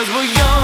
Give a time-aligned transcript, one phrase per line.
[0.00, 0.59] 'Cause we're young.